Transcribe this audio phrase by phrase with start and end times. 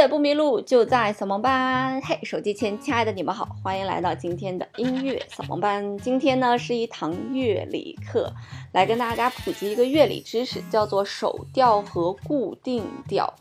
[0.00, 2.00] 乐不迷路，就在扫盲班。
[2.00, 5.98] 嘿，手机前亲爱的你们好，欢迎来到今天的音乐扫盲班。
[5.98, 8.32] 今天呢是一堂乐理课，
[8.72, 13.34] 来跟大家普及一个乐理知识，叫做手调和固定调。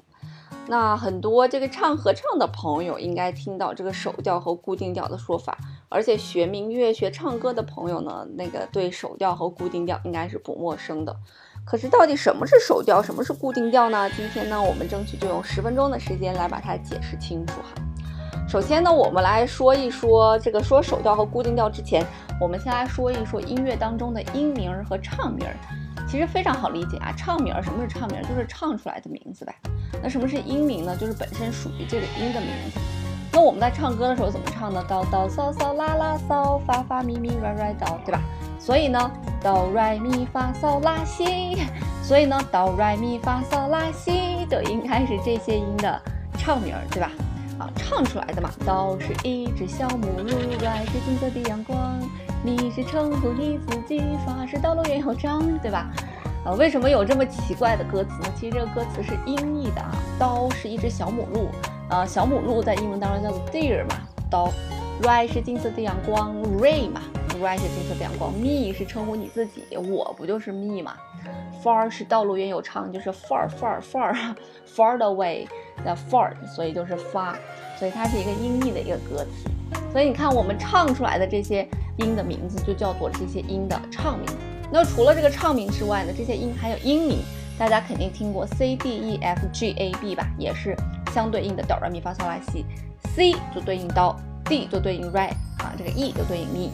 [0.67, 5.57] 那很多这个唱合唱的朋友应该听到这个手调和固定调的说法，
[5.87, 11.15] 而且学民乐、学唱歌的朋友呢，那个对手调和固定调应该是不陌生的。
[11.65, 14.09] 可是到底什么是手调，什么是固定调呢？
[14.15, 17.81] 今天呢，我们争取就用十分钟的时间来把它解释清楚哈。
[18.47, 22.03] 首先呢，我们来说一说这个说手调和固定调之前，
[22.41, 25.45] 我们先来说一说音乐当中的音名和唱名。
[26.07, 28.19] 其实非常好理解啊，唱名什么是唱名？
[28.23, 29.53] 就是唱出来的名字呗。
[30.01, 30.97] 那什么是音名呢？
[30.99, 32.79] 就是本身属于这个音的名字。
[33.31, 34.83] 那我们在唱歌的时候怎么唱呢？
[34.87, 38.21] 哆哆嗦嗦啦啦嗦，发发咪咪来来哆，对吧？
[38.59, 39.11] 所以呢，
[39.41, 41.57] 哆来咪发嗦拉西，
[42.03, 46.01] 所以呢，哆来咪发嗦拉西就应该是这些音的
[46.37, 47.11] 唱名，对吧？
[47.59, 48.49] 啊，唱出来的嘛。
[48.65, 51.99] 哆是一只小母鹿，来是金色的阳光，
[52.43, 55.87] 你是称呼你自己，发是道路远有章，对吧？
[56.45, 58.29] 啊，为什么有这么奇怪的歌词呢？
[58.35, 59.91] 其实这个歌词是音译的啊。
[60.17, 61.49] 哆是一只小母鹿，
[61.89, 63.95] 呃，小母鹿在英文当中叫做 deer 嘛。
[64.29, 64.51] 刀
[65.01, 67.01] ，ray 是金色的阳光，ray 嘛。
[67.41, 70.95] Ray 是金色的阳光，Me 是称呼你自己，我不就是 Me 嘛
[71.63, 74.13] ？Far 是道路远有长，就是 far far far
[74.67, 75.47] far away
[75.85, 77.37] 的 far，所以就是发，
[77.77, 79.49] 所以它是一个音译的一个歌词。
[79.89, 84.27] 所以你看我们唱出来的这些音的名字就叫做这些音的唱名。
[84.69, 87.19] 那除了这个唱名之外呢，这些音还有音名，
[87.57, 90.75] 大家肯定听过 C D E F G A B 吧，也是
[91.13, 92.65] 相对应的哆来咪发嗦拉西
[93.15, 94.15] ，C 就对应哆
[94.45, 96.69] ，D 就对应 Re 啊，这个 E 就对应 Mi。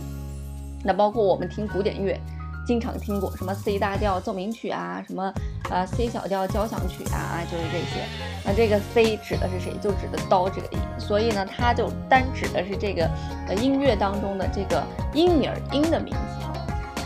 [0.84, 2.20] 那包括我们听古典乐，
[2.68, 5.34] 经常听过什么 C 大调奏鸣曲啊，什么
[5.70, 8.06] 呃 C 小调交响曲啊，就是这些。
[8.46, 9.74] 那这个 C 指的是谁？
[9.82, 13.10] 就指的刀这个音，所以呢，它就单指的是这个
[13.48, 14.84] 呃音乐当中的这个
[15.14, 16.20] 音名音的名字。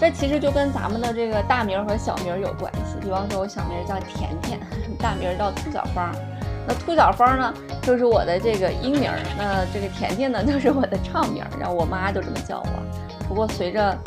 [0.02, 2.96] 这其实就跟咱们的这个大名和小名有关系。
[3.02, 4.58] 比方说，我小名叫甜甜，
[4.98, 6.16] 大名叫兔小芳。
[6.68, 9.18] 那兔小芳呢，就是我的这个音名儿。
[9.38, 13.28] 那这个甜甜呢， 就是我的唱名儿，然后我妈就这么叫我。
[13.28, 13.98] 不过随着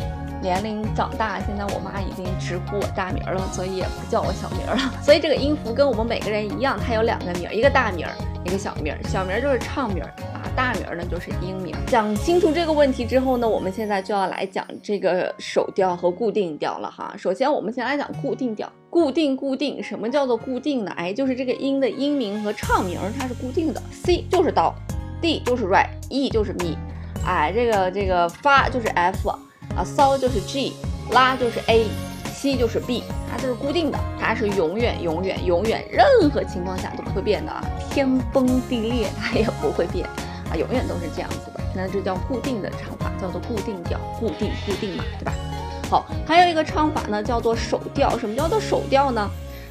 [0.41, 4.79] 年龄长大，现在我妈已经直呼我大名了，所以也不叫我小名了。
[5.03, 8.13] 所以这个音符跟我们每个人一样，它有两个名儿，一个大名儿，
[8.45, 8.99] 一个小名儿。
[9.09, 10.11] 小名儿就是唱名儿，
[10.55, 11.75] 大名呢就是音名。
[11.87, 17.15] 讲清楚这个问题之后呢，我们现在就要来讲这个手调和固定调了哈。
[17.17, 20.93] 首先我们先来讲固定调，固定固定，什么叫做固定呢？
[20.97, 24.75] 哎，就是这个音的音名和唱名它是固定的，C 就是哆
[25.21, 26.77] ，D 就是 Re，E 就是 Mi。
[27.25, 29.29] 哎，这个这个发就是 F
[29.77, 30.73] 啊，骚就是 G，
[31.13, 31.87] 拉就是 A，
[32.33, 40.05] 西就是 B，它都是固定的，它是永远永远永远任何情况下都不会变的啊，天崩地裂它也不会变
[40.57, 41.61] 永远都是这样子的。
[41.75, 45.33] 那这叫固定的唱法，叫做固定调，固定固定嘛，对吧？
[45.91, 48.19] 好，还有一个唱法呢，叫做手调。
[48.19, 49.31] 什么叫做手调呢？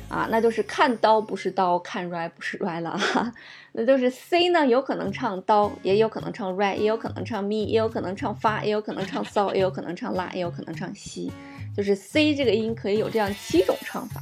[0.09, 3.31] 啊，那就是看刀不是刀，看 r 不是 r 了哈。
[3.71, 11.31] 那就是 C 呢，有可能唱刀，也有可能唱 r 也有可能唱咪，也有可能唱发，也有可能唱骚，也有可能唱拉，也有可能唱西。
[11.75, 14.21] 就是 C 这个音可以有这样七种唱法。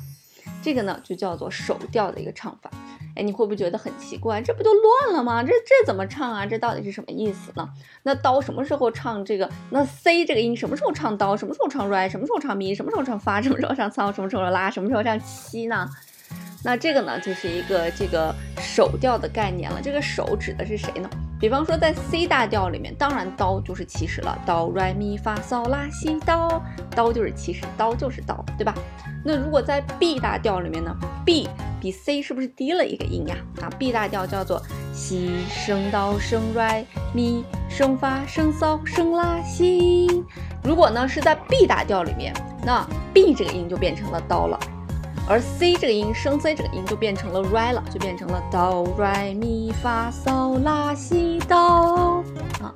[0.61, 2.69] 这个呢，就叫做手调的一个唱法。
[3.15, 4.41] 哎，你会不会觉得很奇怪？
[4.41, 5.43] 这不就乱了吗？
[5.43, 6.45] 这这怎么唱啊？
[6.45, 7.67] 这到底是什么意思呢？
[8.03, 9.49] 那刀什么时候唱这个？
[9.71, 11.35] 那 C 这个音什么时候唱刀？
[11.35, 12.09] 什么时候唱 re？
[12.09, 12.73] 什么时候唱咪？
[12.73, 13.41] 什么时候唱发？
[13.41, 14.11] 什么时候唱骚？
[14.11, 14.69] 什么时候拉？
[14.69, 15.87] 什么时候唱七呢？
[16.63, 19.81] 那这个呢，就是一个这个手调的概念了。
[19.81, 21.09] 这个手指的是谁呢？
[21.39, 26.61] 比方说在 C 大调里面，当然刀就是起始了，哆来咪发嗦拉西哆，
[26.93, 28.73] 刀就是起始，刀就是刀，对吧？
[29.23, 30.93] 那如果在 B 大调里面呢
[31.25, 31.47] ？B
[31.79, 33.37] 比 C 是不是低了一个音呀？
[33.61, 34.61] 啊，B 大调叫做
[34.93, 36.83] 西升哆升 re
[37.13, 40.25] 咪升发升嗦升拉西。
[40.61, 42.33] 如果呢是在 B 大调里面，
[42.65, 44.59] 那 B 这个音就变成了哆了，
[45.29, 52.23] 而 C 这个音升 C 这个音就变成了 re 了，就变成了哆 re 咪发嗦拉西哆
[52.61, 52.73] 啊。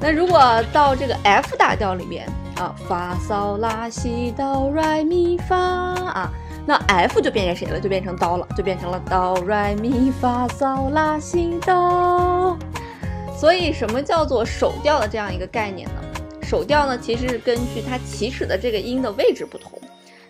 [0.00, 0.40] 那如果
[0.72, 2.26] 到这个 F 大调里面。
[2.56, 6.30] 啊，发嗦拉西哆来咪发啊，
[6.66, 7.80] 那 F 就变成谁了？
[7.80, 12.56] 就变成哆了，就变成了哆来咪发嗦拉西哆。
[13.34, 15.94] 所以什么叫做手调的这样一个概念呢？
[16.42, 19.72] 手调呢，其实是根据它起始的这个音的位置不同，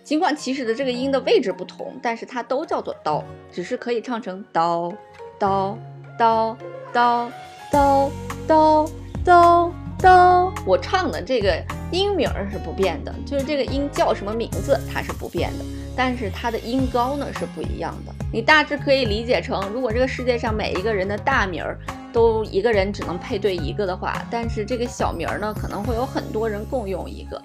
[0.03, 4.93] 尽管起始的这个音的位置不同，但是它都叫做哆，只是可以唱成哆
[5.39, 5.79] 哆
[6.19, 6.57] 哆
[6.93, 7.33] 哆
[7.71, 8.13] 哆
[8.47, 8.91] 哆
[9.25, 10.53] 哆哆。
[10.67, 11.63] 我唱的这个。
[11.93, 15.65] 音名是不变的，就是这个音叫什么名字，它是不变的。
[15.95, 18.15] 但是它的音高呢是不一样的。
[18.33, 21.79] 你大致可以理解成，如果这个世界上每一个人的大名儿
[22.11, 27.39] 都一个人只能配对一个的话，但是这个小名儿呢可能会有很多人共用一个。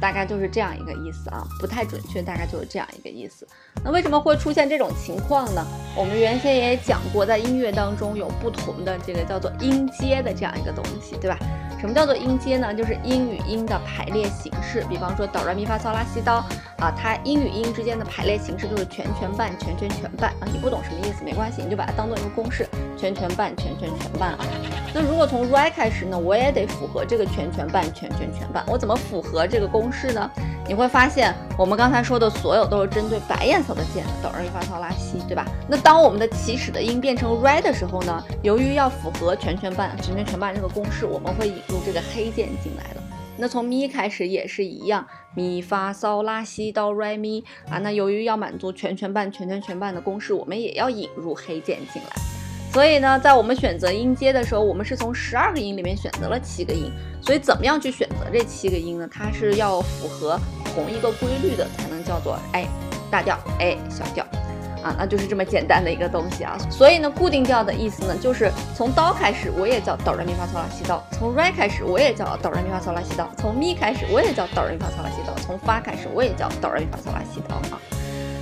[0.00, 3.46] 大概就是这样一个意思啊，不太准确，大概就是这样一个意思。
[3.84, 5.64] 那为什么会出现这种情况呢？
[5.96, 11.38] 我们原先也讲过，在音乐当中有不同的这个叫做音阶的这样一个东西，对吧？
[11.80, 12.74] 什么叫做音阶呢？
[12.74, 14.84] 就是音与音的排列形式。
[14.86, 16.44] 比方说哆来咪发嗦拉西哆
[16.78, 20.46] 啊，它音与音之间的排列形式就是全全半全全全半啊。
[20.52, 22.68] 你不懂什么意思没关系，你就把它当做一个公式，
[22.98, 24.40] 全全半全全全半啊。
[24.92, 28.62] 那如果从 re 开始呢，我也得符合这个全全半全全全半。
[28.66, 30.30] 我怎么符合这个公式呢？
[30.70, 35.44] 你会发现我们刚才说的所有都是针对白颜色的键的哆来咪发嗦拉西，对吧？
[35.68, 43.02] 那当我们的起始的音变成 re 的时候呢，由于要符合全全半全全全半这个公式，我们会引入这个黑键进来了。
[43.36, 47.78] 那从咪开始也是一样，咪发嗦拉西哆来咪啊。
[47.78, 52.10] 那由于要满足全全半全全全半的公式，我们也要引入黑键进来。
[52.72, 56.92] 所以呢，在我们选择音阶的时候，我们是从十二个音里面选择了七个音。
[57.20, 59.08] 所以怎么样去选择这七个音呢？
[59.12, 60.38] 它是要符合
[60.74, 62.66] 同一个规律的，才能叫做哎
[63.10, 64.24] 大调，哎小调。
[64.82, 66.56] 啊，那就是这么简单的一个东西啊。
[66.70, 77.78] 所以呢，固定调的意思呢，就是从哆开始我也叫哆来咪发嗦啦西哆，从 re 开始我也叫哆来咪发嗦啦西哆，从咪开始我也叫哆来咪发嗦啦西哆，从发开始我也叫哆来咪发嗦啦西哆啊。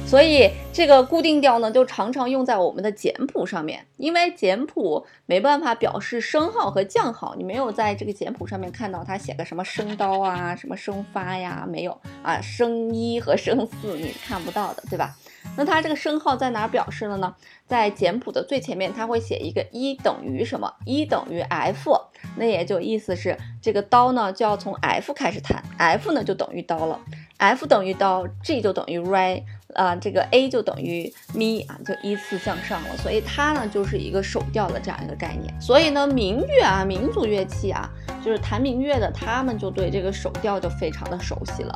[0.08, 15.14] 所以这个固定调呢，就常常用在我们的简谱上面，因为简谱没办法表示升号和降号，你没有在这个简谱上面看到它写个什么升刀啊，什么升发呀，没有啊，升一和升四你看不到的，对吧？
[15.56, 17.34] 那它这个升号在哪表示了呢？
[17.66, 20.72] 在简谱的最前面，它会写一个一等于什么？
[20.86, 21.94] 一等于 F，
[22.36, 26.98] 那也就意思是这个刀呢就要从 F 开始弹，F 呢就等于刀了
[27.36, 29.42] ，F 等于刀，G 就等于 Re。
[29.74, 35.54] 啊，这个 A 就等于咪啊，就依次向上了，所以它呢就是一个手调的这样一个概念。
[35.60, 37.88] 所以呢，民乐啊，民族乐器啊，
[38.24, 41.74] 就是弹民乐的，他们就对这个手调就非常的熟悉了。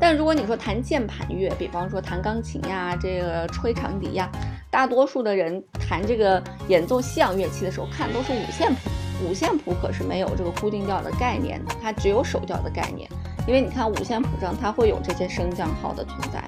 [0.00, 4.30] 但如果你说弹键盘乐，比方说弹钢琴呀，这个吹长笛呀，
[4.70, 8.90] 大多数的人弹这个演奏西洋乐器的时候，看都是五线谱。
[9.24, 13.08] 五线谱可是没有这个固定调的概念的，它只有手调的概念。
[13.46, 16.42] 因为你看五线谱上它会有这些升降号的存在。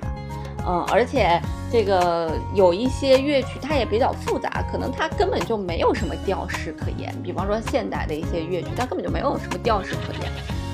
[0.68, 1.40] 嗯，而且
[1.70, 7.14] 这个有一些乐曲，它也比较复杂，可能它根本就没有什么调式可言。
[7.22, 10.32] 比方说现代的一些乐曲，它根本就没有什么调式可言，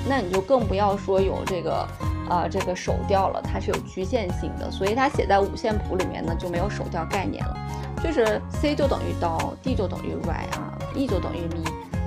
[0.09, 1.87] 那你就更不要说有这个，
[2.27, 4.71] 呃，这个手调了，它是有局限性的。
[4.71, 7.55] 所以它写在五线谱里面呢，就没有手调概念了，
[8.03, 11.63] 就是 C 就等于哆，D 就等于 Re 啊，E 就等于咪。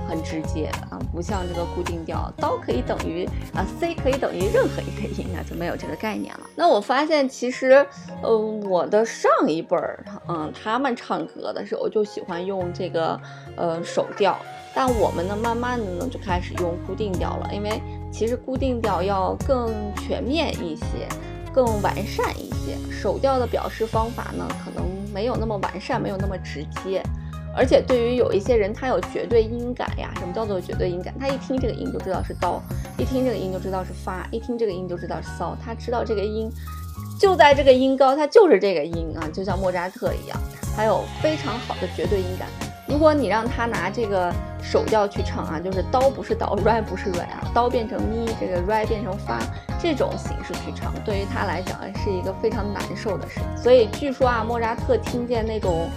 [0.07, 6.41] 很直接啊，不像这个固定调，刀可以等于啊，C 可以等于任何一个音啊，就没有这个概念了。
[6.55, 7.85] 那我发现其实，
[8.21, 13.19] 呃，我的上一辈儿，嗯，他们唱歌的时候就喜欢用这个
[13.55, 14.37] 呃手调，
[14.73, 17.81] 但我们呢，慢慢的呢就开始用固定调了，因为
[18.11, 21.07] 其实固定调要更全面一些，
[21.53, 27.03] 更完善一些，手调的表示方法呢，可能没有那么完善，没有那么直接。
[27.57, 30.13] 而且对于有一些人，他有绝对音感呀。
[30.19, 31.11] 什么叫做绝对音感？
[31.19, 32.61] 他一听这个音就知道是刀，
[32.99, 35.57] 一听这个音就知道是发，一听这个音就知道是骚。
[35.65, 36.51] 他知道这个音
[37.19, 40.39] 就在这个音高，它就是这个音啊，就像莫扎特一样，
[40.75, 42.47] 他有非常好的绝对音感。
[42.87, 44.31] 如果你让他拿这个
[44.61, 49.39] 手调去唱啊，就是刀不是刀，re 不是 re 啊，刀变成咪，这个 re 变成发
[49.81, 53.39] 这种形式去唱，对于他来讲是一个非常难受的事。
[53.61, 55.89] 所以据说啊，莫扎特听见那种。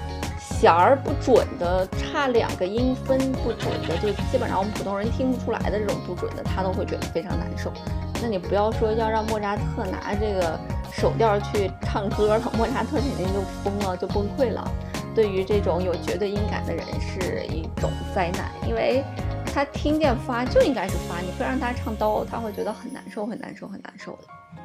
[0.60, 7.72] 弦儿不准的，差两个音分不准的，就基本上我们普通人听不出来的这种不准的，他都会觉得非常难受。
[8.20, 10.60] 那你不要说要让莫扎特拿这个
[10.92, 14.70] 手调去唱歌了，莫扎特肯定就疯了，就崩溃了。
[15.14, 19.02] 对于这种有绝对音感的人是一种灾难，因为
[19.46, 24.62] 他听见发就应该是发，你非让他唱哆，他会觉得很难受，很难受，很难受的。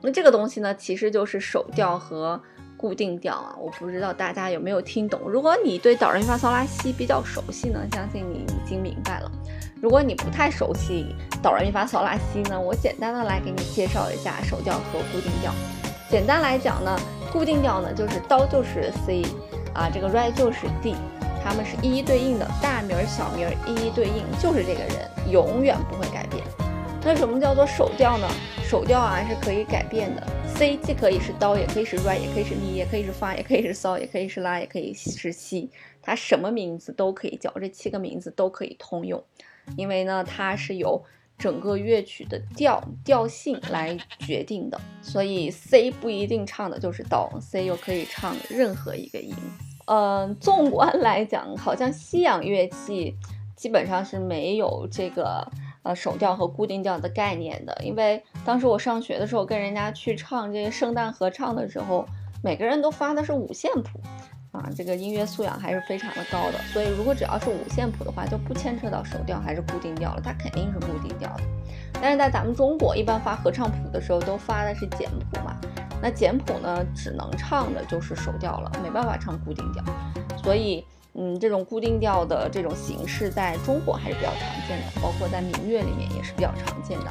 [0.00, 2.42] 那这个东西呢，其实就是手调和。
[2.76, 5.20] 固定调啊，我不知道大家有没有听懂。
[5.26, 9.30] 如果你对哆来咪发嗦拉西比较熟悉呢，相信你已经明白了。
[9.80, 15.52] 如果你不太熟悉哆来咪发嗦拉西呢，我简单的来给你介绍一下手调和固定调。
[16.10, 16.98] 简单来讲呢，
[17.32, 19.22] 固定调呢就是哆就是 C
[19.74, 20.94] 啊，这个 Re 就是 D，
[21.42, 26.25] 它们是一一对应的，大名小名一一对应，就是这个人，永远不会改。
[27.08, 28.26] 那什么叫做手调呢？
[28.68, 30.26] 手调啊是可以改变的。
[30.44, 35.70] C 既可以是刀，也可以是 Re，也可以是咪，也可以是发，也可以是骚，也可以是拉，也可以是西，
[36.02, 39.22] 它什么名字都可以叫，这七个名字都可以通用，
[39.76, 41.00] 因为呢它是由
[41.38, 44.80] 整个乐曲的调调性来决定的。
[45.00, 49.32] 所以 C 不一定唱的就是哆，C 又可以唱任何一个音。
[49.84, 53.14] 嗯，纵观来讲，好像西洋乐器
[53.54, 55.48] 基本上是没有这个
[55.86, 57.76] 呃手调和固定调的概念的。
[57.82, 62.06] 因为当时我上学的时候，跟人家去唱这些圣诞合唱的时候，
[62.42, 64.00] 每个人都发的是五线谱，
[64.52, 66.58] 啊，这个音乐素养还是非常的高的。
[66.72, 71.42] 所以如果只要是五线谱的话，就不牵扯到手调还是固定调了，它肯定是固定调的。
[72.00, 75.56] 但是在咱们中国，一般发合唱谱的时候都发的是简谱嘛。
[76.02, 79.82] 那简谱呢，只能唱的就是手调了，没办法唱固定调，
[80.36, 80.84] 所以，
[81.18, 87.06] 嗯，这种固定调的这种形式在中国还是比较常见的，包括在民乐里面也是比较常见的。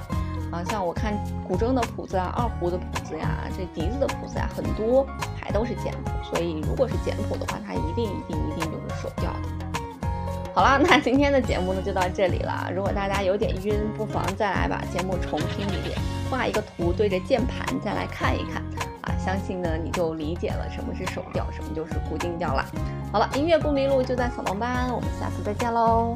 [0.52, 1.14] 啊，像我看
[1.48, 5.06] 古筝的谱子啊，二胡的谱子呀，这笛子的谱子呀，很多
[5.42, 9.50] 还都是简谱，所以如果是简谱的话，它一定一定一定就是手调的。
[10.54, 12.72] 好了， 那今天的节目呢就到这里了。
[12.74, 15.98] 如果大家有点晕，不妨再来把节目重听一遍，
[16.30, 18.64] 画一个图对着键盘再来看一看。
[19.26, 22.64] 相信呢，你就理解了什么是手调，什么就是固定调了。
[23.12, 26.16] 好了，音乐不迷路就在扫盲班，我们下次再见喽。